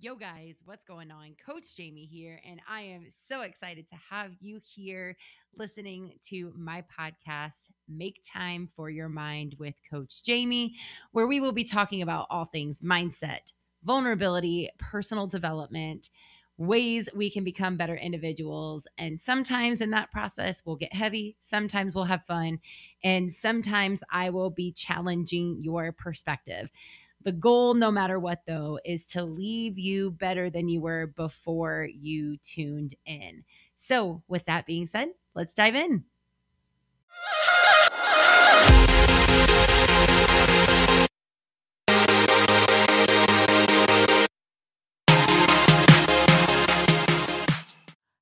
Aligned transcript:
Yo, 0.00 0.14
guys, 0.14 0.54
what's 0.64 0.84
going 0.84 1.10
on? 1.10 1.34
Coach 1.44 1.74
Jamie 1.76 2.04
here, 2.04 2.40
and 2.48 2.60
I 2.68 2.82
am 2.82 3.06
so 3.08 3.40
excited 3.40 3.88
to 3.88 3.96
have 4.08 4.30
you 4.38 4.60
here 4.64 5.16
listening 5.56 6.12
to 6.28 6.52
my 6.56 6.84
podcast, 6.96 7.72
Make 7.88 8.22
Time 8.24 8.68
for 8.76 8.90
Your 8.90 9.08
Mind 9.08 9.56
with 9.58 9.74
Coach 9.90 10.22
Jamie, 10.22 10.76
where 11.10 11.26
we 11.26 11.40
will 11.40 11.50
be 11.50 11.64
talking 11.64 12.02
about 12.02 12.28
all 12.30 12.44
things 12.44 12.80
mindset, 12.80 13.52
vulnerability, 13.82 14.70
personal 14.78 15.26
development, 15.26 16.10
ways 16.58 17.08
we 17.12 17.28
can 17.28 17.42
become 17.42 17.76
better 17.76 17.96
individuals. 17.96 18.86
And 18.98 19.20
sometimes 19.20 19.80
in 19.80 19.90
that 19.90 20.12
process, 20.12 20.62
we'll 20.64 20.76
get 20.76 20.94
heavy, 20.94 21.36
sometimes 21.40 21.96
we'll 21.96 22.04
have 22.04 22.24
fun, 22.24 22.60
and 23.02 23.32
sometimes 23.32 24.04
I 24.12 24.30
will 24.30 24.50
be 24.50 24.70
challenging 24.70 25.56
your 25.60 25.90
perspective. 25.90 26.70
The 27.22 27.32
goal, 27.32 27.74
no 27.74 27.90
matter 27.90 28.18
what, 28.18 28.42
though, 28.46 28.78
is 28.84 29.06
to 29.08 29.24
leave 29.24 29.78
you 29.78 30.12
better 30.12 30.50
than 30.50 30.68
you 30.68 30.80
were 30.80 31.08
before 31.08 31.88
you 31.92 32.38
tuned 32.38 32.94
in. 33.06 33.44
So, 33.76 34.22
with 34.28 34.44
that 34.46 34.66
being 34.66 34.86
said, 34.86 35.08
let's 35.34 35.54
dive 35.54 35.74
in. 35.74 36.04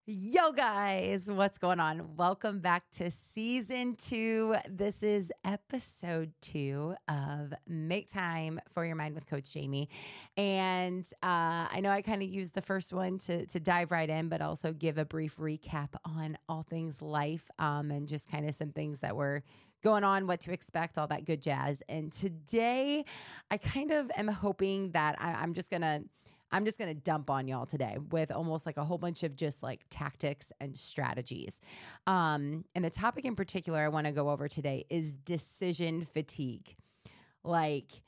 Yo, 0.09 0.52
guys, 0.52 1.28
what's 1.28 1.59
going 1.59 1.80
on? 1.80 2.14
Welcome 2.16 2.60
back 2.60 2.88
to 2.92 3.10
season 3.10 3.97
two. 3.97 4.55
This 4.70 5.02
is 5.02 5.33
episode 5.45 6.30
two 6.41 6.95
of 7.09 7.52
Make 7.66 8.06
Time 8.06 8.61
for 8.69 8.87
Your 8.87 8.95
Mind 8.95 9.16
with 9.16 9.27
Coach 9.27 9.52
Jamie. 9.52 9.88
And 10.37 11.05
uh, 11.24 11.66
I 11.73 11.80
know 11.83 11.91
I 11.91 12.02
kind 12.02 12.23
of 12.23 12.28
used 12.28 12.55
the 12.55 12.62
first 12.62 12.92
one 12.92 13.19
to, 13.19 13.47
to 13.47 13.59
dive 13.59 13.91
right 13.91 14.09
in, 14.09 14.28
but 14.28 14.41
also 14.41 14.72
give 14.72 14.97
a 14.97 15.05
brief 15.05 15.39
recap 15.39 15.89
on 16.05 16.39
all 16.48 16.62
things 16.62 17.02
life 17.02 17.50
um, 17.58 17.91
and 17.91 18.06
just 18.06 18.30
kind 18.30 18.48
of 18.48 18.55
some 18.55 18.70
things 18.70 19.00
that 19.00 19.17
were 19.17 19.42
going 19.83 20.05
on, 20.05 20.28
what 20.28 20.39
to 20.42 20.52
expect, 20.52 20.98
all 20.98 21.08
that 21.08 21.25
good 21.25 21.42
jazz. 21.42 21.83
And 21.89 22.12
today, 22.12 23.05
I 23.50 23.56
kind 23.56 23.91
of 23.91 24.08
am 24.17 24.28
hoping 24.28 24.92
that 24.92 25.17
I, 25.20 25.33
I'm 25.33 25.52
just 25.52 25.69
going 25.69 25.83
to 25.83 26.05
I'm 26.52 26.64
just 26.64 26.78
going 26.78 26.94
to 26.94 27.00
dump 27.00 27.30
on 27.30 27.48
y'all 27.48 27.66
today 27.66 27.97
with 28.11 28.30
almost 28.30 28.66
like 28.66 28.77
a 28.77 28.84
whole 28.84 28.98
bunch 28.98 29.22
of 29.22 29.36
just 29.36 29.62
like 29.62 29.80
tactics 29.91 30.52
and 30.61 30.77
strategies. 30.77 31.61
Um, 32.06 32.64
and 32.75 32.84
the 32.84 32.91
topic 32.91 33.25
in 33.25 33.34
particular 33.34 33.80
I 33.80 33.89
want 33.89 34.06
to 34.06 34.12
go 34.12 34.30
over 34.30 34.48
today 34.48 34.84
is 34.89 35.14
decision 35.14 36.05
fatigue. 36.05 36.77
Like, 37.42 38.02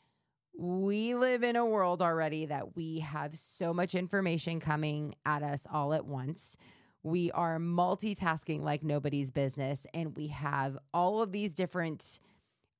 we 0.56 1.14
live 1.14 1.44
in 1.44 1.54
a 1.54 1.64
world 1.64 2.02
already 2.02 2.46
that 2.46 2.74
we 2.74 2.98
have 2.98 3.36
so 3.38 3.72
much 3.72 3.94
information 3.94 4.58
coming 4.58 5.14
at 5.24 5.44
us 5.44 5.66
all 5.72 5.94
at 5.94 6.04
once. 6.04 6.56
We 7.04 7.30
are 7.30 7.58
multitasking 7.58 8.62
like 8.62 8.82
nobody's 8.82 9.30
business, 9.30 9.86
and 9.94 10.16
we 10.16 10.26
have 10.28 10.76
all 10.92 11.22
of 11.22 11.30
these 11.30 11.54
different 11.54 12.18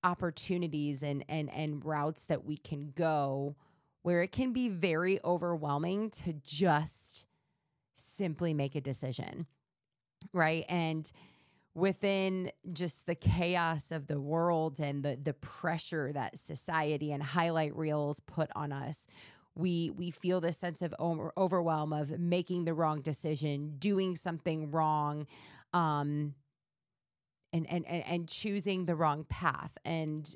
opportunities 0.03 1.03
and 1.03 1.25
and 1.29 1.51
and 1.51 1.85
routes 1.85 2.25
that 2.25 2.45
we 2.45 2.57
can 2.57 2.93
go 2.97 3.55
where 4.09 4.23
it 4.23 4.33
can 4.33 4.55
be 4.55 4.71
very 4.71 5.21
overwhelming 5.23 6.09
to 6.09 6.33
just 6.43 7.27
simply 7.95 8.55
make 8.55 8.75
a 8.75 8.81
decision. 8.81 9.45
Right. 10.33 10.65
And 10.67 11.13
within 11.75 12.51
just 12.73 13.05
the 13.05 13.15
chaos 13.15 13.93
of 13.93 14.07
the 14.07 14.19
world 14.19 14.81
and 14.81 15.03
the 15.03 15.19
the 15.23 15.35
pressure 15.35 16.11
that 16.11 16.39
society 16.39 17.13
and 17.13 17.23
highlight 17.23 17.77
reels 17.77 18.19
put 18.21 18.49
on 18.57 18.73
us 18.73 19.07
we 19.55 19.91
we 19.91 20.11
feel 20.11 20.41
this 20.41 20.57
sense 20.57 20.81
of 20.81 20.95
overwhelm 21.37 21.93
of 21.93 22.19
making 22.19 22.65
the 22.65 22.73
wrong 22.73 23.03
decision 23.03 23.75
doing 23.79 24.17
something 24.17 24.71
wrong 24.71 25.27
um 25.75 26.35
and 27.53 27.71
and 27.71 27.87
and, 27.87 28.05
and 28.07 28.29
choosing 28.29 28.87
the 28.87 28.97
wrong 28.97 29.25
path 29.29 29.77
and 29.85 30.35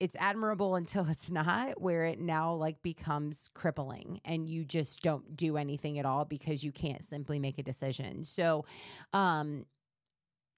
it's 0.00 0.16
admirable 0.18 0.74
until 0.76 1.08
it's 1.08 1.30
not 1.30 1.80
where 1.80 2.04
it 2.04 2.20
now 2.20 2.52
like 2.54 2.82
becomes 2.82 3.50
crippling 3.54 4.20
and 4.24 4.48
you 4.48 4.64
just 4.64 5.02
don't 5.02 5.36
do 5.36 5.56
anything 5.56 5.98
at 5.98 6.06
all 6.06 6.24
because 6.24 6.62
you 6.62 6.72
can't 6.72 7.04
simply 7.04 7.38
make 7.38 7.58
a 7.58 7.62
decision. 7.62 8.24
So 8.24 8.64
um 9.12 9.66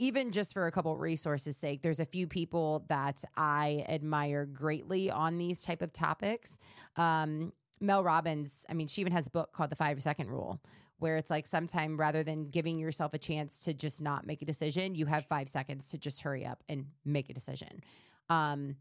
even 0.01 0.31
just 0.31 0.53
for 0.53 0.69
a 0.69 0.73
couple 0.73 0.97
resources 0.97 1.57
sake 1.57 1.83
there's 1.83 2.01
a 2.01 2.05
few 2.05 2.29
people 2.29 2.85
that 2.89 3.25
i 3.37 3.85
admire 3.89 4.47
greatly 4.47 5.11
on 5.11 5.39
these 5.39 5.63
type 5.63 5.83
of 5.83 5.93
topics. 5.93 6.59
Um 6.97 7.53
mel 7.81 8.03
robbins 8.03 8.67
i 8.69 8.75
mean 8.75 8.89
she 8.89 9.01
even 9.01 9.13
has 9.13 9.29
a 9.29 9.31
book 9.31 9.53
called 9.53 9.71
the 9.71 9.77
five 9.77 10.03
second 10.03 10.29
rule 10.29 10.61
where 10.99 11.17
it's 11.17 11.31
like 11.31 11.47
sometime 11.47 11.97
rather 11.97 12.25
than 12.25 12.51
giving 12.51 12.77
yourself 12.77 13.15
a 13.15 13.19
chance 13.19 13.61
to 13.61 13.73
just 13.73 14.03
not 14.03 14.27
make 14.27 14.43
a 14.43 14.45
decision 14.45 14.97
you 14.97 15.07
have 15.07 15.25
five 15.27 15.49
seconds 15.49 15.89
to 15.91 15.97
just 15.97 16.21
hurry 16.23 16.45
up 16.45 16.65
and 16.69 16.87
make 17.05 17.31
a 17.31 17.33
decision. 17.33 17.85
Um 18.29 18.75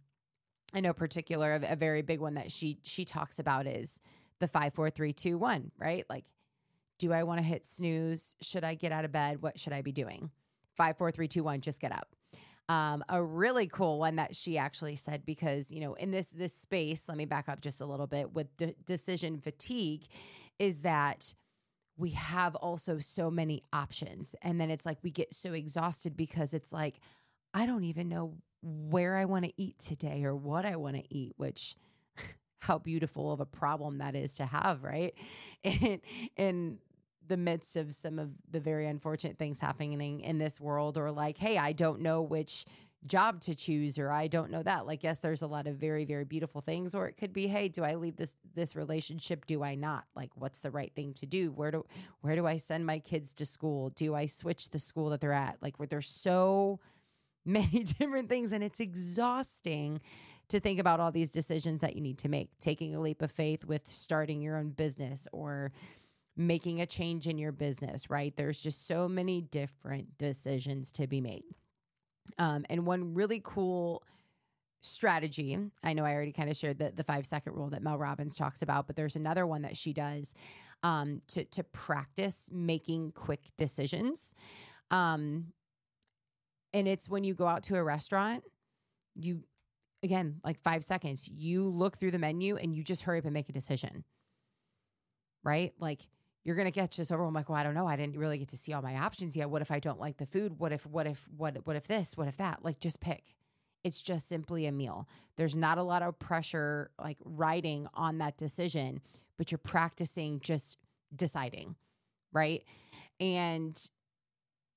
I 0.74 0.82
know 0.82 0.94
particular 0.94 1.54
a, 1.56 1.74
a 1.74 1.76
very 1.76 2.02
big 2.02 2.20
one 2.20 2.36
that 2.36 2.52
she 2.52 2.80
she 2.84 3.06
talks 3.06 3.40
about 3.40 3.68
is 3.68 4.02
the 4.40 4.48
five, 4.48 4.74
four, 4.74 4.90
three, 4.90 5.14
two, 5.14 5.38
one, 5.38 5.72
right? 5.80 6.06
Like, 6.10 6.26
do 7.00 7.14
I 7.14 7.24
want 7.24 7.40
to 7.40 7.44
hit 7.44 7.66
snooze? 7.66 8.36
Should 8.42 8.64
I 8.64 8.76
get 8.76 8.92
out 8.92 9.06
of 9.06 9.12
bed? 9.12 9.42
What 9.42 9.60
should 9.60 9.74
I 9.74 9.82
be 9.82 9.92
doing? 9.92 10.32
Five, 10.76 10.98
four, 10.98 11.12
three, 11.12 11.28
two, 11.28 11.44
one, 11.44 11.62
just 11.62 11.80
get 11.80 11.92
up. 11.92 12.10
Um, 12.70 13.04
a 13.08 13.24
really 13.24 13.68
cool 13.68 13.98
one 13.98 14.18
that 14.18 14.36
she 14.36 14.58
actually 14.58 14.98
said 14.98 15.26
because 15.26 15.72
you 15.72 15.80
know 15.80 15.94
in 15.94 16.12
this 16.12 16.30
this 16.30 16.54
space, 16.54 17.08
let 17.08 17.18
me 17.18 17.26
back 17.26 17.48
up 17.48 17.62
just 17.62 17.82
a 17.82 17.86
little 17.86 18.08
bit 18.08 18.34
with 18.34 18.56
de- 18.58 18.76
decision 18.86 19.40
fatigue, 19.40 20.06
is 20.60 20.82
that 20.82 21.34
we 21.96 22.12
have 22.12 22.56
also 22.56 23.00
so 23.00 23.32
many 23.32 23.64
options, 23.72 24.36
and 24.42 24.60
then 24.60 24.70
it's 24.70 24.86
like 24.86 24.98
we 25.02 25.12
get 25.12 25.34
so 25.34 25.54
exhausted 25.54 26.18
because 26.18 26.54
it's 26.54 26.74
like 26.74 27.00
I 27.54 27.66
don't 27.66 27.86
even 27.86 28.10
know 28.10 28.36
where 28.68 29.16
I 29.16 29.26
want 29.26 29.46
to 29.46 29.54
eat 29.58 29.80
today 29.80 30.24
or 30.24 30.36
what 30.36 30.66
I 30.66 30.76
want 30.76 30.98
to 30.98 31.04
eat, 31.14 31.34
which 31.38 31.76
how 32.60 32.78
beautiful 32.78 33.32
of 33.32 33.40
a 33.40 33.46
problem 33.46 34.00
that 34.00 34.16
is 34.16 34.36
to 34.36 34.46
have, 34.46 34.84
right? 34.84 35.14
In, 36.36 36.80
the 37.28 37.36
midst 37.36 37.76
of 37.76 37.94
some 37.94 38.20
of 38.20 38.30
the 38.50 38.60
very 38.62 38.88
unfortunate 38.88 39.38
things 39.38 39.60
happening 39.60 40.22
in 40.22 40.38
this 40.38 40.62
world, 40.62 40.98
or 40.98 41.12
like, 41.12 41.38
hey, 41.38 41.58
I 41.58 41.74
don't 41.74 42.00
know 42.00 42.22
which 42.22 42.64
job 43.06 43.42
to 43.42 43.56
choose 43.56 44.00
or 44.00 44.12
I 44.12 44.28
don't 44.28 44.50
know 44.52 44.64
that. 44.64 44.86
Like 44.86 45.04
yes, 45.04 45.20
there's 45.20 45.42
a 45.42 45.48
lot 45.48 45.68
of 45.68 45.76
very 45.76 46.06
very 46.06 46.26
beautiful 46.26 46.62
things 46.62 46.96
or 46.96 47.08
it 47.08 47.18
could 47.18 47.34
be 47.34 47.48
hey, 47.48 47.68
do 47.68 47.84
I 47.84 47.96
leave 47.96 48.18
this 48.18 48.36
this 48.56 48.76
relationship? 48.76 49.46
Do 49.46 49.64
I 49.64 49.76
not? 49.76 50.06
Like 50.16 50.32
what's 50.36 50.60
the 50.60 50.72
right 50.72 50.92
thing 50.96 51.14
to 51.16 51.26
do? 51.26 51.52
Where 51.52 51.72
do 51.72 51.86
where 52.22 52.36
do 52.36 52.46
I 52.46 52.58
send 52.58 52.86
my 52.86 53.00
kids 53.00 53.34
to 53.36 53.46
school? 53.46 53.90
Do 53.92 54.16
I 54.16 54.26
switch 54.26 54.70
the 54.70 54.80
school 54.80 55.10
that 55.10 55.22
they're 55.22 55.32
at? 55.32 55.58
Like 55.62 55.80
where 55.80 55.88
there's 55.88 56.10
so 56.10 56.80
many 57.48 57.84
different 58.00 58.30
things. 58.30 58.52
And 58.52 58.64
it's 58.64 58.80
exhausting 58.80 60.02
to 60.50 60.60
think 60.60 60.80
about 60.80 61.00
all 61.00 61.12
these 61.12 61.32
decisions 61.32 61.82
that 61.82 61.96
you 61.96 62.02
need 62.02 62.18
to 62.20 62.30
make. 62.30 62.50
Taking 62.60 62.96
a 62.96 63.02
leap 63.02 63.22
of 63.22 63.32
faith 63.32 63.66
with 63.66 63.88
starting 63.88 64.42
your 64.42 64.58
own 64.58 64.70
business 64.70 65.28
or 65.32 65.72
making 66.36 66.82
a 66.82 66.86
change 66.86 67.28
in 67.28 67.38
your 67.38 67.52
business, 67.52 68.10
right? 68.10 68.36
There's 68.36 68.62
just 68.62 68.88
so 68.88 69.10
many 69.10 69.42
different 69.42 70.18
decisions 70.18 70.92
to 70.94 71.08
be 71.08 71.20
made. 71.20 71.44
Um, 72.38 72.66
and 72.70 72.86
one 72.86 73.14
really 73.16 73.42
cool 73.44 74.04
strategy, 74.82 75.58
I 75.84 75.94
know 75.94 76.06
I 76.06 76.14
already 76.14 76.32
kind 76.32 76.50
of 76.50 76.56
shared 76.56 76.78
the, 76.78 76.92
the 76.92 77.04
five 77.04 77.26
second 77.26 77.54
rule 77.54 77.70
that 77.72 77.82
Mel 77.82 77.98
Robbins 77.98 78.38
talks 78.38 78.62
about, 78.62 78.86
but 78.86 78.96
there's 78.96 79.16
another 79.16 79.48
one 79.48 79.64
that 79.64 79.76
she 79.76 79.94
does 79.94 80.36
um, 80.84 81.22
to, 81.30 81.44
to 81.46 81.64
practice 81.64 82.50
making 82.54 83.12
quick 83.14 83.42
decisions. 83.58 84.36
Um, 84.92 85.48
and 86.74 86.88
it's 86.88 87.10
when 87.10 87.24
you 87.24 87.34
go 87.34 87.48
out 87.48 87.64
to 87.64 87.76
a 87.76 87.84
restaurant, 87.84 88.44
you, 89.16 89.44
again, 90.04 90.40
like 90.44 90.60
five 90.60 90.84
seconds, 90.84 91.28
you 91.28 91.64
look 91.64 91.98
through 91.98 92.12
the 92.12 92.20
menu 92.20 92.56
and 92.56 92.76
you 92.76 92.84
just 92.84 93.04
hurry 93.04 93.20
up 93.20 93.26
and 93.26 93.34
make 93.34 93.50
a 93.50 93.54
decision. 93.54 94.04
Right? 95.44 95.74
Like, 95.80 96.08
you're 96.44 96.56
gonna 96.56 96.72
get 96.72 96.92
just 96.92 97.12
overwhelmed 97.12 97.36
like 97.36 97.50
well 97.50 97.58
i 97.58 97.64
don't 97.64 97.74
know. 97.74 97.88
I 97.88 97.98
didn't 97.98 98.18
really 98.18 98.38
get 98.38 98.48
to 98.50 98.58
see 98.58 98.72
all 98.72 98.82
my 98.82 98.96
options 98.96 99.36
yet. 99.36 99.50
What 99.50 99.62
if 99.62 99.70
i 99.70 99.80
don't 99.80 100.00
like 100.00 100.16
the 100.16 100.26
food? 100.26 100.60
What 100.60 100.72
if 100.72 100.86
what 100.86 101.06
if 101.06 101.28
what 101.36 101.58
what 101.66 101.76
if 101.76 101.88
this? 101.88 102.16
What 102.16 102.30
if 102.30 102.38
that? 102.38 102.64
Like 102.64 102.80
just 102.80 103.02
pick. 103.02 103.36
It's 103.84 104.02
just 104.02 104.30
simply 104.30 104.66
a 104.66 104.72
meal. 104.72 105.10
There's 105.36 105.58
not 105.58 105.78
a 105.78 105.84
lot 105.84 106.04
of 106.04 106.18
pressure 106.20 106.90
like 106.98 107.18
riding 107.26 107.88
on 107.94 108.20
that 108.20 108.38
decision 108.38 109.02
but 109.38 109.52
you're 109.52 109.60
practicing 109.60 110.40
just 110.40 110.78
deciding. 111.16 111.76
Right? 112.34 112.64
And 113.20 113.80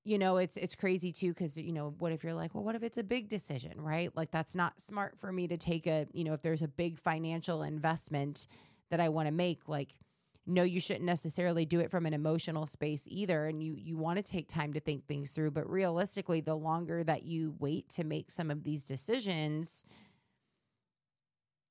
you 0.03 0.17
know 0.17 0.37
it's 0.37 0.57
it's 0.57 0.75
crazy 0.75 1.11
too 1.11 1.29
because 1.29 1.57
you 1.57 1.71
know 1.71 1.93
what 1.99 2.11
if 2.11 2.23
you're 2.23 2.33
like 2.33 2.55
well 2.55 2.63
what 2.63 2.75
if 2.75 2.83
it's 2.83 2.97
a 2.97 3.03
big 3.03 3.29
decision 3.29 3.79
right? 3.79 4.15
Like 4.15 4.31
that's 4.31 4.55
not 4.55 4.79
smart 4.81 5.19
for 5.19 5.31
me 5.31 5.47
to 5.47 5.57
take 5.57 5.87
a 5.87 6.07
you 6.13 6.23
know 6.23 6.33
if 6.33 6.41
there's 6.41 6.61
a 6.61 6.67
big 6.67 6.99
financial 6.99 7.63
investment 7.63 8.47
that 8.89 8.99
i 8.99 9.09
want 9.09 9.27
to 9.27 9.31
make 9.31 9.67
like 9.67 9.95
no 10.47 10.63
you 10.63 10.79
shouldn't 10.79 11.05
necessarily 11.05 11.65
do 11.65 11.79
it 11.79 11.91
from 11.91 12.05
an 12.05 12.13
emotional 12.13 12.65
space 12.65 13.05
either 13.07 13.45
and 13.45 13.63
you 13.63 13.75
you 13.77 13.95
want 13.95 14.17
to 14.17 14.23
take 14.23 14.47
time 14.47 14.73
to 14.73 14.79
think 14.79 15.05
things 15.07 15.31
through 15.31 15.51
but 15.51 15.69
realistically 15.69 16.41
the 16.41 16.55
longer 16.55 17.03
that 17.03 17.23
you 17.23 17.55
wait 17.59 17.87
to 17.89 18.03
make 18.03 18.29
some 18.29 18.51
of 18.51 18.63
these 18.63 18.83
decisions 18.83 19.85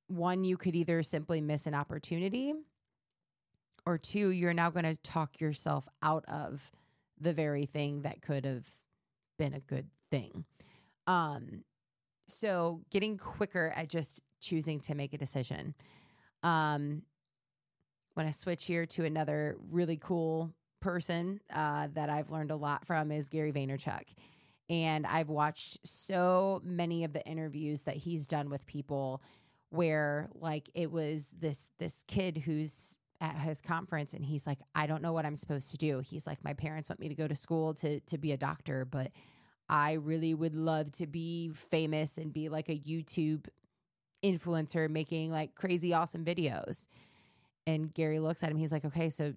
one 0.06 0.44
you 0.44 0.56
could 0.56 0.75
either 0.75 1.03
simply 1.03 1.41
miss 1.41 1.67
an 1.67 1.75
opportunity 1.75 2.53
or 3.87 3.99
two, 3.99 4.31
you're 4.31 4.55
now 4.55 4.71
going 4.71 4.85
to 4.85 4.97
talk 5.03 5.41
yourself 5.41 5.88
out 6.03 6.25
of 6.29 6.71
the 7.20 7.32
very 7.32 7.67
thing 7.67 8.02
that 8.02 8.22
could 8.22 8.44
have 8.44 8.67
been 9.38 9.55
a 9.55 9.61
good 9.61 9.87
thing. 10.11 10.44
Um, 11.06 11.64
so 12.28 12.81
getting 12.90 13.19
quicker 13.19 13.72
at 13.75 13.88
just 13.88 14.20
choosing 14.40 14.81
to 14.81 14.94
make 14.94 15.12
a 15.12 15.19
decision. 15.19 15.75
Um, 16.43 17.02
when 18.14 18.26
I 18.26 18.31
switch 18.31 18.64
here 18.64 18.87
to 18.87 19.05
another 19.05 19.56
really 19.70 19.96
cool 19.96 20.52
person 20.81 21.40
uh, 21.52 21.88
that 21.94 22.11
I've 22.11 22.31
learned 22.31 22.50
a 22.50 22.56
lot 22.56 22.87
from 22.87 23.12
is 23.12 23.28
Gary 23.28 23.52
Vaynerchuk. 23.52 24.08
And 24.69 25.06
I've 25.06 25.28
watched 25.28 25.87
so 25.87 26.61
many 26.64 27.05
of 27.05 27.12
the 27.12 27.25
interviews 27.26 27.82
that 27.82 27.96
he's 27.96 28.26
done 28.26 28.50
with 28.50 28.67
people 28.67 29.22
where 29.70 30.28
like 30.34 30.69
it 30.75 30.90
was 30.90 31.34
this 31.38 31.67
this 31.78 32.02
kid 32.06 32.38
who's 32.38 32.96
at 33.20 33.37
his 33.37 33.61
conference 33.61 34.14
and 34.14 34.25
he's 34.25 34.46
like 34.46 34.58
I 34.75 34.87
don't 34.87 35.02
know 35.02 35.12
what 35.12 35.26
I'm 35.26 35.37
supposed 35.37 35.70
to 35.72 35.76
do. 35.76 36.00
He's 36.00 36.26
like 36.26 36.43
my 36.43 36.55
parents 36.55 36.88
want 36.88 37.00
me 37.00 37.08
to 37.08 37.14
go 37.14 37.28
to 37.28 37.37
school 37.37 37.75
to 37.75 38.00
to 38.00 38.19
be 38.19 38.32
a 38.32 38.37
doctor, 38.37 38.84
but 38.84 39.11
I 39.69 39.93
really 39.93 40.34
would 40.34 40.55
love 40.55 40.90
to 40.93 41.06
be 41.06 41.50
famous 41.55 42.19
and 42.19 42.32
be 42.32 42.49
like 42.49 42.69
a 42.69 42.78
YouTube 42.78 43.46
influencer 44.25 44.88
making 44.90 45.31
like 45.31 45.55
crazy 45.55 45.93
awesome 45.94 46.25
videos. 46.25 46.88
And 47.67 47.93
Gary 47.93 48.19
looks 48.19 48.43
at 48.43 48.50
him. 48.50 48.56
He's 48.56 48.72
like, 48.72 48.84
okay, 48.84 49.08
so 49.08 49.34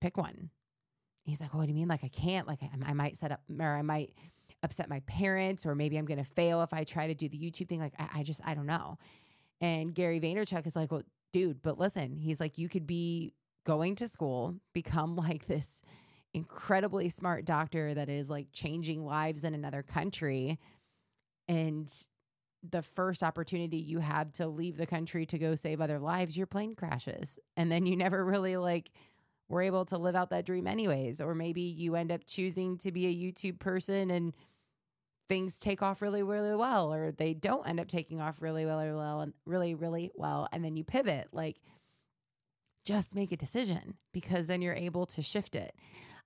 pick 0.00 0.16
one. 0.16 0.50
He's 1.24 1.40
like, 1.40 1.54
what 1.54 1.62
do 1.62 1.68
you 1.68 1.74
mean? 1.74 1.88
Like, 1.88 2.04
I 2.04 2.08
can't, 2.08 2.46
like, 2.46 2.58
I, 2.62 2.90
I 2.90 2.92
might 2.92 3.16
set 3.16 3.32
up, 3.32 3.40
or 3.58 3.64
I 3.66 3.80
might 3.80 4.12
upset 4.62 4.90
my 4.90 5.00
parents, 5.00 5.64
or 5.64 5.74
maybe 5.74 5.96
I'm 5.96 6.04
going 6.04 6.22
to 6.22 6.24
fail 6.24 6.62
if 6.62 6.74
I 6.74 6.84
try 6.84 7.06
to 7.06 7.14
do 7.14 7.30
the 7.30 7.38
YouTube 7.38 7.68
thing. 7.68 7.80
Like, 7.80 7.94
I, 7.98 8.20
I 8.20 8.22
just, 8.22 8.42
I 8.44 8.52
don't 8.52 8.66
know. 8.66 8.98
And 9.62 9.94
Gary 9.94 10.20
Vaynerchuk 10.20 10.66
is 10.66 10.76
like, 10.76 10.92
well, 10.92 11.02
dude, 11.34 11.62
but 11.62 11.80
listen, 11.80 12.16
he's 12.16 12.38
like, 12.38 12.58
you 12.58 12.68
could 12.68 12.86
be 12.86 13.32
going 13.66 13.96
to 13.96 14.06
school, 14.06 14.54
become 14.72 15.16
like 15.16 15.48
this 15.48 15.82
incredibly 16.32 17.08
smart 17.08 17.44
doctor 17.44 17.92
that 17.92 18.08
is 18.08 18.30
like 18.30 18.46
changing 18.52 19.04
lives 19.04 19.42
in 19.42 19.52
another 19.52 19.82
country. 19.82 20.60
And 21.48 21.92
the 22.70 22.82
first 22.82 23.24
opportunity 23.24 23.78
you 23.78 23.98
have 23.98 24.30
to 24.32 24.46
leave 24.46 24.76
the 24.76 24.86
country 24.86 25.26
to 25.26 25.36
go 25.36 25.56
save 25.56 25.80
other 25.80 25.98
lives, 25.98 26.36
your 26.36 26.46
plane 26.46 26.76
crashes. 26.76 27.40
And 27.56 27.70
then 27.70 27.84
you 27.84 27.96
never 27.96 28.24
really 28.24 28.56
like 28.56 28.92
were 29.48 29.60
able 29.60 29.84
to 29.86 29.98
live 29.98 30.14
out 30.14 30.30
that 30.30 30.46
dream 30.46 30.68
anyways. 30.68 31.20
Or 31.20 31.34
maybe 31.34 31.62
you 31.62 31.96
end 31.96 32.12
up 32.12 32.22
choosing 32.28 32.78
to 32.78 32.92
be 32.92 33.06
a 33.06 33.12
YouTube 33.12 33.58
person 33.58 34.12
and 34.12 34.32
things 35.28 35.58
take 35.58 35.82
off 35.82 36.02
really, 36.02 36.22
really 36.22 36.54
well, 36.54 36.92
or 36.92 37.12
they 37.12 37.34
don't 37.34 37.66
end 37.68 37.80
up 37.80 37.88
taking 37.88 38.20
off 38.20 38.42
really, 38.42 38.66
well, 38.66 38.78
really 38.78 38.94
well 38.94 39.20
and 39.20 39.32
really, 39.46 39.74
really 39.74 40.10
well. 40.14 40.48
And 40.52 40.64
then 40.64 40.76
you 40.76 40.84
pivot. 40.84 41.28
Like 41.32 41.56
just 42.84 43.14
make 43.14 43.32
a 43.32 43.36
decision 43.36 43.94
because 44.12 44.46
then 44.46 44.60
you're 44.60 44.74
able 44.74 45.06
to 45.06 45.22
shift 45.22 45.54
it. 45.54 45.74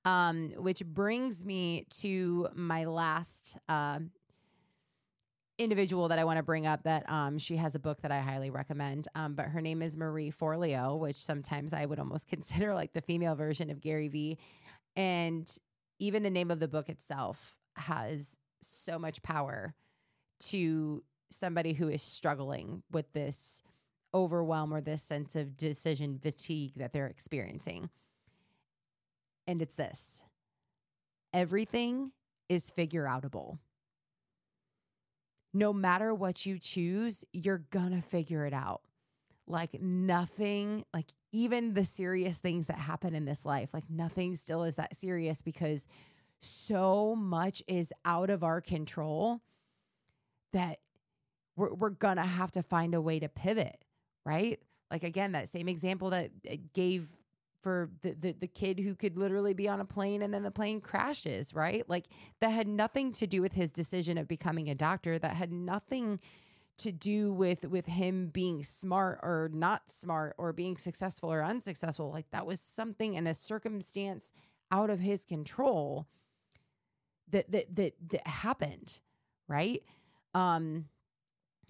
Um, 0.04 0.50
which 0.56 0.84
brings 0.84 1.44
me 1.44 1.86
to 2.00 2.48
my 2.54 2.84
last 2.84 3.58
uh, 3.68 3.98
individual 5.58 6.08
that 6.08 6.18
I 6.18 6.24
want 6.24 6.38
to 6.38 6.42
bring 6.42 6.66
up 6.66 6.84
that 6.84 7.08
um, 7.10 7.36
she 7.36 7.56
has 7.56 7.74
a 7.74 7.78
book 7.78 8.00
that 8.02 8.12
I 8.12 8.20
highly 8.20 8.48
recommend. 8.50 9.08
Um, 9.14 9.34
but 9.34 9.46
her 9.46 9.60
name 9.60 9.82
is 9.82 9.96
Marie 9.96 10.30
Forleo, 10.30 10.98
which 10.98 11.16
sometimes 11.16 11.72
I 11.72 11.84
would 11.84 11.98
almost 11.98 12.28
consider 12.30 12.74
like 12.74 12.92
the 12.92 13.02
female 13.02 13.34
version 13.34 13.70
of 13.70 13.80
Gary 13.80 14.08
Vee. 14.08 14.38
And 14.96 15.52
even 15.98 16.22
the 16.22 16.30
name 16.30 16.50
of 16.50 16.60
the 16.60 16.68
book 16.68 16.88
itself 16.88 17.56
has 17.76 18.38
so 18.60 18.98
much 18.98 19.22
power 19.22 19.74
to 20.40 21.02
somebody 21.30 21.72
who 21.72 21.88
is 21.88 22.02
struggling 22.02 22.82
with 22.90 23.12
this 23.12 23.62
overwhelm 24.14 24.72
or 24.72 24.80
this 24.80 25.02
sense 25.02 25.36
of 25.36 25.56
decision 25.56 26.18
fatigue 26.18 26.74
that 26.76 26.92
they're 26.92 27.06
experiencing. 27.06 27.90
And 29.46 29.62
it's 29.62 29.74
this 29.74 30.24
everything 31.34 32.12
is 32.48 32.70
figure 32.70 33.04
outable 33.04 33.58
no 35.52 35.72
matter 35.72 36.14
what 36.14 36.46
you 36.46 36.58
choose, 36.58 37.24
you're 37.32 37.64
gonna 37.70 38.02
figure 38.02 38.44
it 38.44 38.52
out. 38.52 38.82
Like 39.46 39.80
nothing, 39.80 40.84
like 40.92 41.06
even 41.32 41.74
the 41.74 41.84
serious 41.84 42.38
things 42.38 42.66
that 42.66 42.78
happen 42.78 43.14
in 43.14 43.24
this 43.24 43.44
life, 43.44 43.72
like 43.72 43.88
nothing 43.88 44.34
still 44.34 44.62
is 44.62 44.76
that 44.76 44.94
serious 44.94 45.40
because 45.40 45.86
so 46.40 47.14
much 47.16 47.62
is 47.66 47.92
out 48.04 48.30
of 48.30 48.44
our 48.44 48.60
control 48.60 49.40
that 50.52 50.78
we're, 51.56 51.72
we're 51.74 51.90
gonna 51.90 52.26
have 52.26 52.50
to 52.52 52.62
find 52.62 52.94
a 52.94 53.00
way 53.00 53.18
to 53.18 53.28
pivot, 53.28 53.84
right? 54.24 54.60
Like 54.90 55.02
again, 55.02 55.32
that 55.32 55.48
same 55.48 55.68
example 55.68 56.10
that 56.10 56.30
gave 56.72 57.08
for 57.62 57.90
the, 58.02 58.12
the, 58.12 58.32
the 58.32 58.46
kid 58.46 58.78
who 58.78 58.94
could 58.94 59.16
literally 59.16 59.52
be 59.52 59.68
on 59.68 59.80
a 59.80 59.84
plane 59.84 60.22
and 60.22 60.32
then 60.32 60.42
the 60.42 60.50
plane 60.50 60.80
crashes, 60.80 61.52
right? 61.52 61.88
Like 61.88 62.06
that 62.40 62.50
had 62.50 62.68
nothing 62.68 63.12
to 63.14 63.26
do 63.26 63.42
with 63.42 63.52
his 63.52 63.72
decision 63.72 64.16
of 64.16 64.28
becoming 64.28 64.70
a 64.70 64.74
doctor. 64.74 65.18
That 65.18 65.36
had 65.36 65.52
nothing 65.52 66.20
to 66.78 66.92
do 66.92 67.32
with 67.32 67.64
with 67.66 67.86
him 67.86 68.28
being 68.28 68.62
smart 68.62 69.18
or 69.22 69.50
not 69.52 69.90
smart 69.90 70.34
or 70.38 70.52
being 70.52 70.76
successful 70.76 71.32
or 71.32 71.44
unsuccessful. 71.44 72.10
Like 72.10 72.30
that 72.30 72.46
was 72.46 72.60
something 72.60 73.14
in 73.14 73.26
a 73.26 73.34
circumstance 73.34 74.30
out 74.70 74.90
of 74.90 75.00
his 75.00 75.24
control 75.24 76.06
that 77.30 77.50
that 77.52 77.74
that, 77.76 77.94
that 78.10 78.26
happened, 78.26 79.00
right? 79.48 79.82
Um 80.34 80.86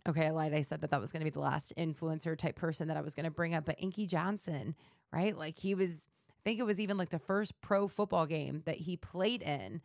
okay, 0.08 0.26
I 0.26 0.30
lied. 0.30 0.54
I 0.54 0.62
said 0.62 0.80
that 0.80 0.90
that 0.90 1.00
was 1.00 1.12
going 1.12 1.20
to 1.20 1.24
be 1.24 1.30
the 1.30 1.40
last 1.40 1.74
influencer 1.76 2.34
type 2.38 2.56
person 2.56 2.88
that 2.88 2.96
I 2.96 3.02
was 3.02 3.14
going 3.14 3.24
to 3.24 3.30
bring 3.30 3.54
up, 3.54 3.66
but 3.66 3.74
Inky 3.78 4.06
Johnson 4.06 4.74
right? 5.12 5.36
Like 5.36 5.58
he 5.58 5.74
was, 5.74 6.06
I 6.30 6.34
think 6.44 6.60
it 6.60 6.64
was 6.64 6.80
even 6.80 6.96
like 6.96 7.10
the 7.10 7.18
first 7.18 7.60
pro 7.60 7.88
football 7.88 8.26
game 8.26 8.62
that 8.66 8.76
he 8.76 8.96
played 8.96 9.42
in. 9.42 9.80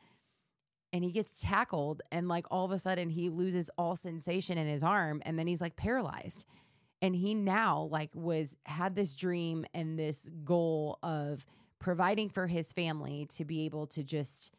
And 0.91 1.03
he 1.03 1.09
gets 1.09 1.41
tackled, 1.41 2.03
and 2.11 2.27
like 2.27 2.45
all 2.51 2.65
of 2.65 2.71
a 2.71 2.77
sudden, 2.77 3.09
he 3.09 3.29
loses 3.29 3.67
all 3.79 3.95
sensation 3.95 4.59
in 4.59 4.67
his 4.67 4.83
arm, 4.83 5.23
and 5.25 5.39
then 5.39 5.47
he's 5.47 5.59
like 5.59 5.75
paralyzed. 5.75 6.45
And 7.01 7.15
he 7.15 7.33
now 7.33 7.87
like 7.89 8.11
was 8.13 8.55
had 8.67 8.95
this 8.95 9.15
dream 9.15 9.65
and 9.73 9.97
this 9.97 10.29
goal 10.45 10.99
of 11.01 11.47
providing 11.79 12.29
for 12.29 12.45
his 12.45 12.71
family 12.73 13.27
to 13.37 13.43
be 13.43 13.65
able 13.65 13.87
to 13.87 14.03
just 14.03 14.51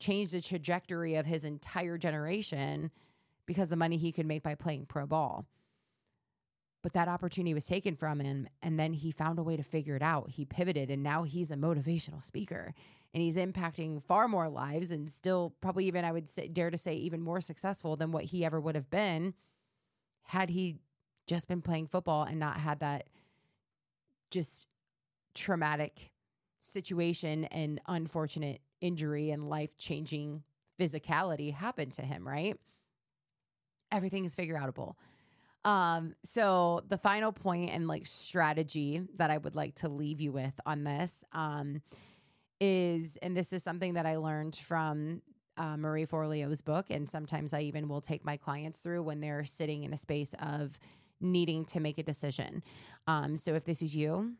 change 0.00 0.30
the 0.30 0.40
trajectory 0.40 1.14
of 1.14 1.26
his 1.26 1.44
entire 1.44 1.96
generation 1.96 2.90
because 3.46 3.68
the 3.68 3.76
money 3.76 3.96
he 3.96 4.12
could 4.12 4.26
make 4.26 4.42
by 4.42 4.54
playing 4.54 4.86
pro 4.86 5.06
ball. 5.06 5.46
But 6.82 6.94
that 6.94 7.08
opportunity 7.08 7.52
was 7.52 7.66
taken 7.66 7.94
from 7.94 8.20
him 8.20 8.48
and 8.62 8.80
then 8.80 8.94
he 8.94 9.12
found 9.12 9.38
a 9.38 9.42
way 9.42 9.56
to 9.56 9.62
figure 9.62 9.96
it 9.96 10.02
out. 10.02 10.30
He 10.30 10.46
pivoted 10.46 10.90
and 10.90 11.02
now 11.02 11.24
he's 11.24 11.50
a 11.50 11.56
motivational 11.56 12.24
speaker 12.24 12.74
and 13.12 13.22
he's 13.22 13.36
impacting 13.36 14.02
far 14.02 14.28
more 14.28 14.48
lives 14.48 14.90
and 14.90 15.10
still 15.10 15.54
probably 15.60 15.86
even 15.86 16.04
i 16.04 16.12
would 16.12 16.28
say, 16.28 16.48
dare 16.48 16.70
to 16.70 16.78
say 16.78 16.94
even 16.94 17.20
more 17.20 17.40
successful 17.40 17.96
than 17.96 18.12
what 18.12 18.24
he 18.24 18.44
ever 18.44 18.60
would 18.60 18.74
have 18.74 18.90
been 18.90 19.34
had 20.24 20.50
he 20.50 20.76
just 21.26 21.48
been 21.48 21.62
playing 21.62 21.86
football 21.86 22.24
and 22.24 22.38
not 22.38 22.56
had 22.56 22.80
that 22.80 23.08
just 24.30 24.68
traumatic 25.34 26.12
situation 26.60 27.44
and 27.46 27.80
unfortunate 27.86 28.60
injury 28.80 29.30
and 29.30 29.48
life 29.48 29.76
changing 29.78 30.42
physicality 30.78 31.52
happen 31.52 31.90
to 31.90 32.02
him 32.02 32.26
right 32.26 32.56
everything 33.92 34.24
is 34.24 34.34
figure 34.34 34.56
outable 34.56 34.94
um, 35.64 36.14
so 36.22 36.82
the 36.88 36.96
final 36.96 37.32
point 37.32 37.70
and 37.70 37.86
like 37.86 38.06
strategy 38.06 39.02
that 39.16 39.30
I 39.30 39.36
would 39.36 39.54
like 39.54 39.74
to 39.76 39.88
leave 39.88 40.20
you 40.20 40.32
with 40.32 40.58
on 40.64 40.84
this 40.84 41.24
um, 41.32 41.82
is, 42.60 43.18
and 43.18 43.36
this 43.36 43.52
is 43.52 43.62
something 43.62 43.94
that 43.94 44.06
I 44.06 44.16
learned 44.16 44.56
from 44.56 45.22
uh, 45.56 45.76
Marie 45.76 46.06
Forleo's 46.06 46.62
book, 46.62 46.86
and 46.90 47.08
sometimes 47.08 47.52
I 47.52 47.60
even 47.62 47.88
will 47.88 48.00
take 48.00 48.24
my 48.24 48.36
clients 48.38 48.78
through 48.78 49.02
when 49.02 49.20
they're 49.20 49.44
sitting 49.44 49.84
in 49.84 49.92
a 49.92 49.96
space 49.96 50.34
of 50.40 50.78
needing 51.20 51.66
to 51.66 51.80
make 51.80 51.98
a 51.98 52.02
decision. 52.02 52.62
Um, 53.06 53.36
so 53.36 53.54
if 53.54 53.64
this 53.64 53.82
is 53.82 53.94
you, 53.94 54.34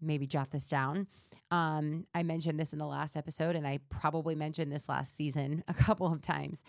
maybe 0.00 0.26
jot 0.26 0.50
this 0.50 0.68
down. 0.68 1.06
Um, 1.50 2.06
I 2.14 2.22
mentioned 2.22 2.58
this 2.58 2.72
in 2.72 2.78
the 2.78 2.86
last 2.86 3.16
episode, 3.16 3.56
and 3.56 3.66
I 3.66 3.80
probably 3.88 4.34
mentioned 4.34 4.72
this 4.72 4.88
last 4.88 5.14
season 5.14 5.64
a 5.68 5.74
couple 5.74 6.12
of 6.12 6.22
times. 6.22 6.62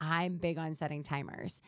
I'm 0.00 0.36
big 0.36 0.58
on 0.58 0.74
setting 0.74 1.02
timers. 1.02 1.60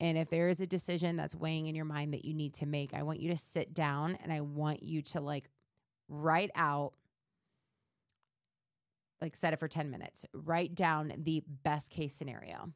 And 0.00 0.16
if 0.16 0.30
there 0.30 0.48
is 0.48 0.60
a 0.60 0.66
decision 0.66 1.16
that's 1.16 1.34
weighing 1.34 1.66
in 1.66 1.74
your 1.74 1.84
mind 1.84 2.14
that 2.14 2.24
you 2.24 2.32
need 2.32 2.54
to 2.54 2.66
make, 2.66 2.94
I 2.94 3.02
want 3.02 3.20
you 3.20 3.30
to 3.30 3.36
sit 3.36 3.74
down 3.74 4.16
and 4.22 4.32
I 4.32 4.40
want 4.40 4.82
you 4.82 5.02
to 5.02 5.20
like 5.20 5.50
write 6.08 6.50
out, 6.54 6.94
like 9.20 9.36
set 9.36 9.52
it 9.52 9.58
for 9.58 9.68
10 9.68 9.90
minutes, 9.90 10.24
write 10.32 10.74
down 10.74 11.12
the 11.18 11.42
best 11.62 11.90
case 11.90 12.14
scenario. 12.14 12.72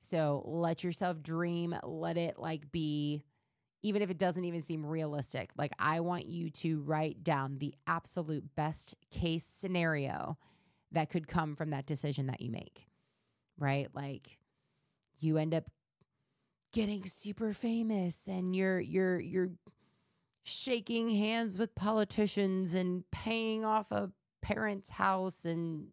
So 0.00 0.42
let 0.46 0.82
yourself 0.82 1.22
dream, 1.22 1.76
let 1.82 2.16
it 2.16 2.38
like 2.38 2.72
be, 2.72 3.22
even 3.82 4.02
if 4.02 4.10
it 4.10 4.18
doesn't 4.18 4.44
even 4.44 4.62
seem 4.62 4.84
realistic. 4.84 5.50
Like 5.56 5.72
I 5.78 6.00
want 6.00 6.26
you 6.26 6.50
to 6.50 6.80
write 6.80 7.24
down 7.24 7.58
the 7.58 7.74
absolute 7.86 8.54
best 8.54 8.94
case 9.10 9.44
scenario 9.44 10.36
that 10.92 11.10
could 11.10 11.28
come 11.28 11.56
from 11.56 11.70
that 11.70 11.86
decision 11.86 12.26
that 12.26 12.40
you 12.40 12.50
make, 12.50 12.86
right? 13.58 13.88
Like 13.94 14.38
you 15.18 15.38
end 15.38 15.54
up 15.54 15.64
getting 16.72 17.04
super 17.04 17.52
famous 17.52 18.26
and 18.28 18.54
you're 18.54 18.80
you're 18.80 19.20
you're 19.20 19.50
shaking 20.44 21.10
hands 21.10 21.58
with 21.58 21.74
politicians 21.74 22.74
and 22.74 23.04
paying 23.10 23.64
off 23.64 23.90
a 23.92 24.10
parent's 24.42 24.90
house 24.90 25.44
and 25.44 25.88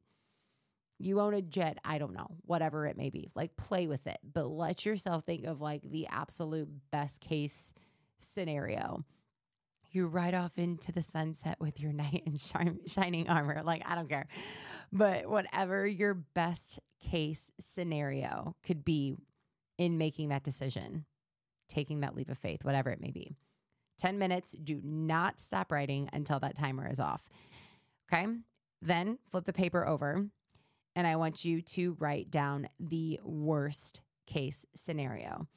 you 1.00 1.20
own 1.20 1.34
a 1.34 1.42
jet, 1.42 1.78
I 1.86 1.98
don't 1.98 2.14
know, 2.14 2.28
whatever 2.46 2.86
it 2.88 2.98
may 2.98 3.10
be. 3.10 3.30
Like 3.36 3.56
play 3.56 3.88
with 3.88 4.08
it, 4.08 4.20
but 4.34 4.48
let 4.48 4.86
yourself 4.86 5.24
think 5.24 5.46
of 5.46 5.62
like 5.62 5.82
the 5.84 6.08
absolute 6.08 6.70
best 6.92 7.22
case 7.22 7.74
scenario. 8.20 9.04
You 9.92 10.08
ride 10.08 10.34
off 10.34 10.58
into 10.58 10.92
the 10.92 11.02
sunset 11.02 11.58
with 11.60 11.80
your 11.80 11.94
knight 11.94 12.24
in 12.26 12.38
shining 12.38 13.30
armor. 13.30 13.62
Like, 13.64 13.84
I 13.86 13.96
don't 13.96 14.10
care. 14.10 14.28
But 14.92 15.30
whatever 15.30 15.88
your 15.88 16.14
best 16.14 16.80
case 17.00 17.52
scenario 17.60 18.56
could 18.64 18.84
be 18.84 19.16
in 19.78 19.98
making 19.98 20.30
that 20.30 20.44
decision, 20.44 21.06
taking 21.70 22.02
that 22.02 22.16
leap 22.16 22.30
of 22.30 22.38
faith, 22.38 22.64
whatever 22.66 22.90
it 22.90 23.00
may 23.00 23.12
be. 23.12 23.36
10 24.00 24.20
minutes. 24.20 24.52
Do 24.52 24.82
not 24.84 25.40
stop 25.40 25.72
writing 25.72 26.10
until 26.14 26.40
that 26.40 26.56
timer 26.56 26.88
is 26.90 27.00
off. 27.00 27.30
Okay. 28.12 28.28
Then 28.82 29.18
flip 29.30 29.46
the 29.46 29.54
paper 29.54 29.88
over, 29.88 30.28
and 30.98 31.06
I 31.06 31.16
want 31.16 31.46
you 31.46 31.62
to 31.62 31.96
write 32.00 32.32
down 32.32 32.68
the 32.80 33.20
worst 33.24 34.02
case 34.26 34.66
scenario. 34.74 35.48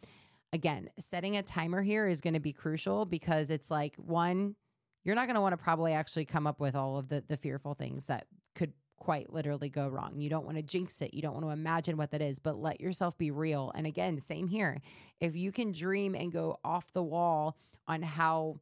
Again, 0.52 0.90
setting 0.98 1.38
a 1.38 1.42
timer 1.42 1.80
here 1.80 2.06
is 2.06 2.20
going 2.20 2.34
to 2.34 2.40
be 2.40 2.52
crucial 2.52 3.06
because 3.06 3.50
it's 3.50 3.70
like 3.70 3.96
one, 3.96 4.54
you're 5.02 5.14
not 5.14 5.26
going 5.26 5.36
to 5.36 5.40
want 5.40 5.54
to 5.54 5.56
probably 5.56 5.94
actually 5.94 6.26
come 6.26 6.46
up 6.46 6.60
with 6.60 6.76
all 6.76 6.98
of 6.98 7.08
the 7.08 7.24
the 7.26 7.38
fearful 7.38 7.72
things 7.72 8.06
that 8.06 8.26
could 8.54 8.74
quite 8.98 9.32
literally 9.32 9.70
go 9.70 9.88
wrong. 9.88 10.20
You 10.20 10.28
don't 10.28 10.44
want 10.44 10.58
to 10.58 10.62
jinx 10.62 11.00
it. 11.00 11.14
You 11.14 11.22
don't 11.22 11.32
want 11.32 11.46
to 11.46 11.52
imagine 11.52 11.96
what 11.96 12.10
that 12.10 12.20
is, 12.20 12.38
but 12.38 12.60
let 12.60 12.78
yourself 12.78 13.16
be 13.16 13.30
real. 13.30 13.72
And 13.74 13.86
again, 13.86 14.18
same 14.18 14.46
here. 14.46 14.82
If 15.20 15.36
you 15.36 15.52
can 15.52 15.72
dream 15.72 16.14
and 16.14 16.30
go 16.30 16.60
off 16.62 16.92
the 16.92 17.02
wall 17.02 17.56
on 17.88 18.02
how 18.02 18.60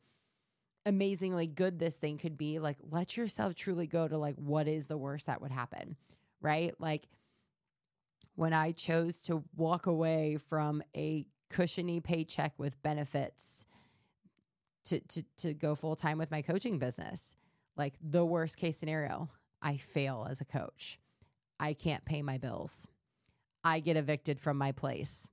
amazingly 0.87 1.49
good 1.49 1.81
this 1.81 1.97
thing 1.97 2.19
could 2.19 2.39
be, 2.39 2.61
like 2.61 2.77
let 2.89 3.17
yourself 3.17 3.57
truly 3.57 3.89
go 3.89 4.07
to 4.07 4.17
like 4.17 4.37
what 4.37 4.69
is 4.69 4.87
the 4.87 4.97
worst 4.97 5.27
that 5.27 5.43
would 5.43 5.51
happen, 5.51 5.97
right? 6.41 6.75
Like 6.79 7.09
when 8.35 8.53
I 8.53 8.73
chose 8.73 9.23
to 9.23 9.43
walk 9.57 9.87
away 9.87 10.37
from 10.37 10.83
a 10.97 11.27
cushiony 11.51 12.01
paycheck 12.01 12.53
with 12.59 12.81
benefits 12.83 13.65
to 14.85 15.01
to 15.01 15.23
to 15.39 15.55
go 15.55 15.75
full 15.75 15.97
time 15.97 16.19
with 16.19 16.31
my 16.31 16.43
coaching 16.43 16.79
business, 16.79 17.35
like 17.77 17.95
the 18.01 18.25
worst 18.25 18.57
case 18.57 18.77
scenario, 18.77 19.29
I 19.61 19.77
fail 19.77 20.27
as 20.31 20.41
a 20.41 20.45
coach. 20.45 20.99
I 21.61 21.75
can't 21.75 22.05
pay 22.05 22.23
my 22.23 22.39
bills. 22.39 22.87
I 23.65 23.81
get 23.81 23.97
evicted 23.97 24.39
from 24.39 24.57
my 24.57 24.73
place. 24.73 25.29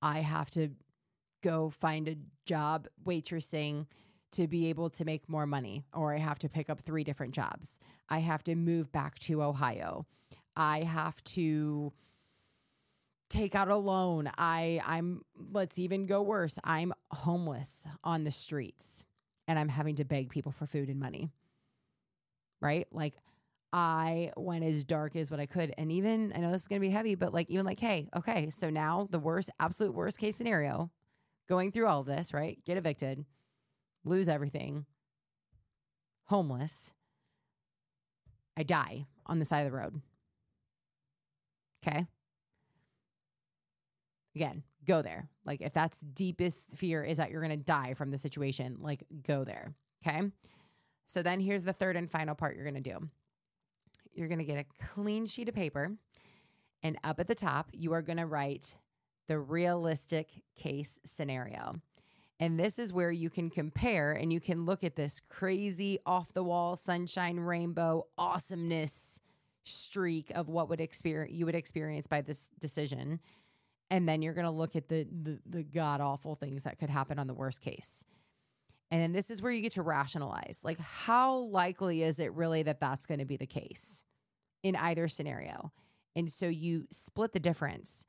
I 0.00 0.20
have 0.20 0.50
to 0.52 0.70
go 1.42 1.70
find 1.70 2.08
a 2.08 2.16
job 2.46 2.86
waitressing 3.04 3.86
to 4.32 4.46
be 4.46 4.68
able 4.68 4.88
to 4.90 5.04
make 5.04 5.28
more 5.28 5.46
money, 5.46 5.84
or 5.92 6.14
I 6.14 6.18
have 6.18 6.38
to 6.40 6.48
pick 6.48 6.70
up 6.70 6.80
three 6.80 7.02
different 7.02 7.34
jobs. 7.34 7.78
I 8.08 8.20
have 8.20 8.44
to 8.44 8.54
move 8.54 8.92
back 8.92 9.18
to 9.20 9.42
Ohio. 9.42 10.06
I 10.56 10.82
have 10.82 11.22
to 11.24 11.92
take 13.30 13.54
out 13.54 13.68
a 13.68 13.76
loan. 13.76 14.30
I 14.36 14.80
I'm 14.84 15.22
let's 15.52 15.78
even 15.78 16.06
go 16.06 16.20
worse. 16.20 16.58
I'm 16.64 16.92
homeless 17.12 17.86
on 18.04 18.24
the 18.24 18.32
streets 18.32 19.04
and 19.48 19.58
I'm 19.58 19.68
having 19.68 19.96
to 19.96 20.04
beg 20.04 20.28
people 20.28 20.52
for 20.52 20.66
food 20.66 20.88
and 20.88 21.00
money. 21.00 21.30
Right? 22.60 22.86
Like 22.92 23.14
I 23.72 24.32
went 24.36 24.64
as 24.64 24.84
dark 24.84 25.16
as 25.16 25.30
what 25.30 25.40
I 25.40 25.46
could. 25.46 25.72
And 25.78 25.92
even 25.92 26.32
I 26.34 26.40
know 26.40 26.50
this 26.50 26.62
is 26.62 26.68
gonna 26.68 26.80
be 26.80 26.90
heavy, 26.90 27.14
but 27.14 27.32
like 27.32 27.48
even 27.48 27.64
like, 27.64 27.80
hey, 27.80 28.08
okay, 28.16 28.50
so 28.50 28.68
now 28.68 29.06
the 29.10 29.20
worst, 29.20 29.48
absolute 29.60 29.94
worst 29.94 30.18
case 30.18 30.36
scenario 30.36 30.90
going 31.48 31.72
through 31.72 31.86
all 31.86 32.00
of 32.00 32.06
this, 32.06 32.34
right? 32.34 32.58
Get 32.64 32.76
evicted, 32.76 33.24
lose 34.04 34.28
everything, 34.28 34.86
homeless. 36.24 36.92
I 38.56 38.62
die 38.64 39.06
on 39.26 39.38
the 39.38 39.44
side 39.44 39.66
of 39.66 39.72
the 39.72 39.78
road. 39.78 40.00
Okay. 41.86 42.06
Again, 44.34 44.62
go 44.86 45.02
there. 45.02 45.28
Like, 45.44 45.60
if 45.60 45.72
that's 45.72 46.00
deepest 46.00 46.72
fear 46.72 47.02
is 47.02 47.16
that 47.16 47.30
you're 47.30 47.42
going 47.42 47.58
to 47.58 47.64
die 47.64 47.94
from 47.94 48.10
the 48.10 48.18
situation, 48.18 48.76
like, 48.80 49.04
go 49.26 49.44
there. 49.44 49.74
Okay. 50.06 50.30
So 51.06 51.22
then 51.22 51.40
here's 51.40 51.64
the 51.64 51.72
third 51.72 51.96
and 51.96 52.08
final 52.08 52.34
part 52.34 52.54
you're 52.54 52.64
going 52.64 52.80
to 52.80 52.80
do 52.80 53.08
you're 54.12 54.28
going 54.28 54.38
to 54.38 54.44
get 54.44 54.58
a 54.58 54.84
clean 54.84 55.26
sheet 55.26 55.48
of 55.48 55.54
paper, 55.54 55.96
and 56.82 56.98
up 57.04 57.20
at 57.20 57.26
the 57.26 57.34
top, 57.34 57.70
you 57.72 57.92
are 57.92 58.02
going 58.02 58.18
to 58.18 58.26
write 58.26 58.76
the 59.28 59.38
realistic 59.38 60.42
case 60.56 60.98
scenario. 61.04 61.76
And 62.38 62.58
this 62.58 62.78
is 62.78 62.92
where 62.92 63.10
you 63.10 63.28
can 63.28 63.50
compare 63.50 64.12
and 64.12 64.32
you 64.32 64.40
can 64.40 64.64
look 64.64 64.82
at 64.82 64.96
this 64.96 65.20
crazy 65.28 65.98
off 66.06 66.32
the 66.32 66.42
wall 66.42 66.74
sunshine 66.74 67.38
rainbow 67.38 68.06
awesomeness 68.16 69.20
streak 69.64 70.30
of 70.34 70.48
what 70.48 70.68
would 70.68 70.80
experience 70.80 71.36
you 71.36 71.46
would 71.46 71.54
experience 71.54 72.06
by 72.06 72.20
this 72.20 72.50
decision. 72.58 73.20
And 73.90 74.08
then 74.08 74.22
you're 74.22 74.34
going 74.34 74.46
to 74.46 74.52
look 74.52 74.76
at 74.76 74.88
the 74.88 75.06
the, 75.10 75.38
the 75.46 75.62
god 75.62 76.00
awful 76.00 76.34
things 76.34 76.64
that 76.64 76.78
could 76.78 76.90
happen 76.90 77.18
on 77.18 77.26
the 77.26 77.34
worst 77.34 77.60
case. 77.60 78.04
And 78.90 79.00
then 79.00 79.12
this 79.12 79.30
is 79.30 79.40
where 79.40 79.52
you 79.52 79.60
get 79.60 79.72
to 79.72 79.82
rationalize. 79.82 80.60
Like 80.64 80.78
how 80.78 81.36
likely 81.36 82.02
is 82.02 82.18
it 82.18 82.32
really 82.32 82.62
that 82.64 82.80
that's 82.80 83.06
going 83.06 83.20
to 83.20 83.26
be 83.26 83.36
the 83.36 83.46
case 83.46 84.04
in 84.62 84.76
either 84.76 85.08
scenario? 85.08 85.72
And 86.16 86.30
so 86.30 86.46
you 86.46 86.86
split 86.90 87.32
the 87.32 87.40
difference 87.40 88.04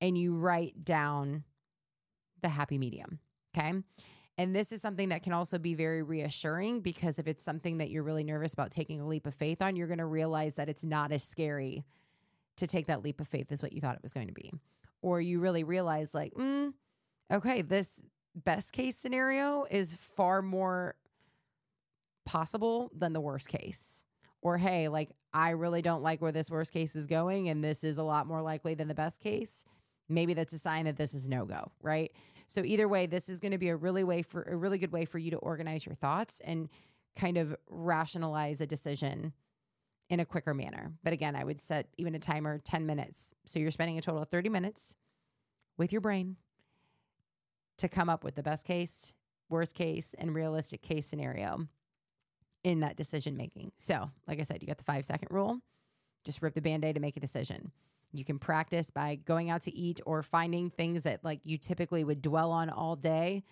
and 0.00 0.16
you 0.18 0.34
write 0.34 0.84
down 0.84 1.44
the 2.42 2.48
happy 2.48 2.78
medium. 2.78 3.20
Okay. 3.56 3.72
And 4.38 4.54
this 4.54 4.70
is 4.70 4.80
something 4.80 5.08
that 5.08 5.24
can 5.24 5.32
also 5.32 5.58
be 5.58 5.74
very 5.74 6.02
reassuring 6.02 6.80
because 6.80 7.18
if 7.18 7.26
it's 7.26 7.42
something 7.42 7.78
that 7.78 7.90
you're 7.90 8.04
really 8.04 8.22
nervous 8.22 8.54
about 8.54 8.70
taking 8.70 9.00
a 9.00 9.06
leap 9.06 9.26
of 9.26 9.34
faith 9.34 9.60
on, 9.60 9.74
you're 9.74 9.88
going 9.88 9.98
to 9.98 10.06
realize 10.06 10.54
that 10.54 10.68
it's 10.68 10.84
not 10.84 11.10
as 11.10 11.24
scary 11.24 11.84
to 12.56 12.68
take 12.68 12.86
that 12.86 13.02
leap 13.02 13.20
of 13.20 13.26
faith 13.26 13.50
as 13.50 13.62
what 13.64 13.72
you 13.72 13.80
thought 13.80 13.96
it 13.96 14.02
was 14.02 14.12
going 14.12 14.28
to 14.28 14.32
be. 14.32 14.52
Or 15.02 15.20
you 15.20 15.40
really 15.40 15.64
realize, 15.64 16.14
like, 16.14 16.34
mm, 16.34 16.72
okay, 17.32 17.62
this 17.62 18.00
best 18.36 18.72
case 18.72 18.96
scenario 18.96 19.66
is 19.70 19.94
far 19.94 20.40
more 20.40 20.94
possible 22.24 22.92
than 22.94 23.12
the 23.12 23.20
worst 23.20 23.48
case. 23.48 24.04
Or, 24.40 24.56
hey, 24.56 24.86
like, 24.86 25.10
I 25.32 25.50
really 25.50 25.82
don't 25.82 26.02
like 26.02 26.22
where 26.22 26.32
this 26.32 26.48
worst 26.48 26.72
case 26.72 26.94
is 26.94 27.08
going, 27.08 27.48
and 27.48 27.62
this 27.62 27.82
is 27.82 27.98
a 27.98 28.04
lot 28.04 28.28
more 28.28 28.40
likely 28.40 28.74
than 28.74 28.86
the 28.86 28.94
best 28.94 29.20
case 29.20 29.64
maybe 30.08 30.34
that's 30.34 30.52
a 30.52 30.58
sign 30.58 30.86
that 30.86 30.96
this 30.96 31.14
is 31.14 31.28
no 31.28 31.44
go, 31.44 31.70
right? 31.82 32.12
So 32.48 32.62
either 32.64 32.88
way, 32.88 33.06
this 33.06 33.28
is 33.28 33.40
going 33.40 33.52
to 33.52 33.58
be 33.58 33.68
a 33.68 33.76
really 33.76 34.02
way 34.02 34.22
for 34.22 34.42
a 34.42 34.56
really 34.56 34.78
good 34.78 34.90
way 34.90 35.04
for 35.04 35.18
you 35.18 35.30
to 35.30 35.36
organize 35.36 35.86
your 35.86 35.94
thoughts 35.94 36.40
and 36.44 36.68
kind 37.14 37.36
of 37.36 37.54
rationalize 37.68 38.60
a 38.60 38.66
decision 38.66 39.32
in 40.08 40.20
a 40.20 40.24
quicker 40.24 40.54
manner. 40.54 40.92
But 41.04 41.12
again, 41.12 41.36
I 41.36 41.44
would 41.44 41.60
set 41.60 41.88
even 41.98 42.14
a 42.14 42.18
timer 42.18 42.58
10 42.58 42.86
minutes. 42.86 43.34
So 43.44 43.58
you're 43.58 43.70
spending 43.70 43.98
a 43.98 44.00
total 44.00 44.22
of 44.22 44.28
30 44.28 44.48
minutes 44.48 44.94
with 45.76 45.92
your 45.92 46.00
brain 46.00 46.36
to 47.76 47.88
come 47.88 48.08
up 48.08 48.24
with 48.24 48.34
the 48.34 48.42
best 48.42 48.66
case, 48.66 49.14
worst 49.50 49.74
case, 49.74 50.14
and 50.18 50.34
realistic 50.34 50.80
case 50.80 51.06
scenario 51.06 51.68
in 52.64 52.80
that 52.80 52.96
decision 52.96 53.36
making. 53.36 53.72
So, 53.76 54.10
like 54.26 54.40
I 54.40 54.42
said, 54.42 54.62
you 54.62 54.66
got 54.66 54.78
the 54.78 54.84
five 54.84 55.04
second 55.04 55.28
rule. 55.30 55.60
Just 56.24 56.42
rip 56.42 56.54
the 56.54 56.62
band 56.62 56.84
aid 56.84 56.94
to 56.94 57.00
make 57.00 57.16
a 57.16 57.20
decision. 57.20 57.72
You 58.12 58.24
can 58.24 58.38
practice 58.38 58.90
by 58.90 59.16
going 59.16 59.50
out 59.50 59.62
to 59.62 59.74
eat 59.74 60.00
or 60.06 60.22
finding 60.22 60.70
things 60.70 61.02
that 61.02 61.24
like 61.24 61.40
you 61.44 61.58
typically 61.58 62.04
would 62.04 62.22
dwell 62.22 62.50
on 62.50 62.70
all 62.70 62.96
day. 62.96 63.44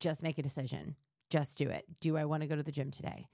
Just 0.00 0.22
make 0.22 0.38
a 0.38 0.42
decision. 0.42 0.96
Just 1.30 1.58
do 1.58 1.68
it. 1.68 1.84
Do 2.00 2.16
I 2.16 2.24
want 2.24 2.42
to 2.42 2.46
go 2.46 2.56
to 2.56 2.62
the 2.62 2.72
gym 2.72 2.90
today? 2.90 3.28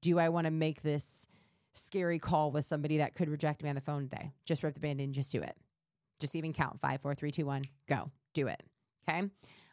Do 0.00 0.18
I 0.18 0.28
want 0.28 0.46
to 0.46 0.50
make 0.50 0.82
this 0.82 1.28
scary 1.72 2.18
call 2.18 2.50
with 2.50 2.64
somebody 2.64 2.98
that 2.98 3.14
could 3.14 3.28
reject 3.28 3.62
me 3.62 3.68
on 3.68 3.74
the 3.74 3.80
phone 3.80 4.08
today? 4.08 4.32
Just 4.44 4.62
rip 4.62 4.74
the 4.74 4.80
band 4.80 5.00
in, 5.00 5.12
just 5.12 5.32
do 5.32 5.40
it. 5.40 5.56
Just 6.20 6.36
even 6.36 6.52
count 6.52 6.80
five, 6.80 7.00
four, 7.00 7.14
three, 7.14 7.30
two, 7.30 7.46
one, 7.46 7.62
go. 7.88 8.10
Do 8.34 8.46
it. 8.46 8.62
Okay. 9.08 9.28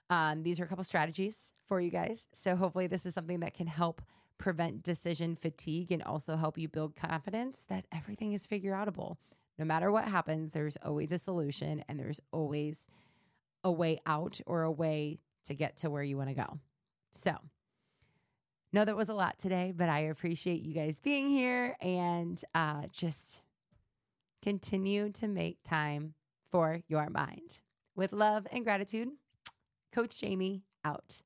Um, 0.10 0.44
these 0.44 0.60
are 0.60 0.66
a 0.66 0.68
couple 0.68 0.84
strategies 0.84 1.54
for 1.68 1.80
you 1.80 1.90
guys. 1.90 2.28
So 2.34 2.56
hopefully 2.56 2.88
this 2.88 3.06
is 3.06 3.14
something 3.14 3.40
that 3.42 3.54
can 3.54 3.68
help 3.68 4.02
prevent 4.38 4.84
decision 4.84 5.36
fatigue 5.36 5.92
and 5.92 6.02
also 6.04 6.36
help 6.36 6.58
you 6.58 6.68
build 6.68 6.96
confidence 6.96 7.66
that 7.70 7.86
everything 7.92 8.34
is 8.34 8.48
figure 8.48 8.74
outable 8.74 9.18
no 9.58 9.66
matter 9.66 9.92
what 9.92 10.06
happens, 10.06 10.54
there's 10.54 10.78
always 10.78 11.12
a 11.12 11.20
solution 11.20 11.84
and 11.88 12.00
there's 12.00 12.20
always 12.32 12.88
a 13.64 13.72
way 13.72 14.00
out 14.06 14.40
or 14.46 14.64
a 14.64 14.72
way 14.72 15.20
to 15.46 15.54
get 15.54 15.78
to 15.78 15.90
where 15.90 16.04
you 16.04 16.18
want 16.18 16.30
to 16.30 16.36
go. 16.36 16.60
So, 17.12 17.36
know 18.74 18.86
that 18.86 18.96
was 18.96 19.10
a 19.10 19.14
lot 19.14 19.38
today, 19.38 19.74
but 19.76 19.90
I 19.90 20.00
appreciate 20.00 20.62
you 20.62 20.74
guys 20.74 21.00
being 21.00 21.30
here 21.30 21.76
and 21.82 22.42
uh, 22.56 22.84
just 22.92 23.44
continue 24.42 25.12
to 25.12 25.28
make 25.28 25.58
time 25.64 26.14
for 26.50 26.82
your 26.88 27.10
mind. 27.10 27.62
With 27.96 28.14
love 28.14 28.48
and 28.52 28.64
gratitude, 28.64 29.10
Coach 29.92 30.20
Jamie 30.20 30.64
out. 30.84 31.22